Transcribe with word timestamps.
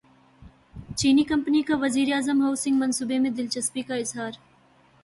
چینی 0.97 1.23
کمپنی 1.23 1.61
کا 1.61 1.75
وزیر 1.81 2.13
اعظم 2.13 2.41
ہاسنگ 2.41 2.79
منصوبے 2.79 3.19
میں 3.19 3.29
دلچسپی 3.29 3.81
کا 3.81 3.95
اظہار 3.95 4.31